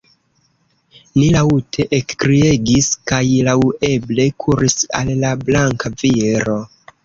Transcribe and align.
Ni 1.17 1.25
laŭte 1.35 1.85
ekkriegis, 1.97 2.89
kaj 3.13 3.21
laŭeble 3.51 4.29
kuris 4.47 4.81
al 5.03 5.15
la 5.23 5.37
blanka 5.47 5.97
viro. 6.05 6.61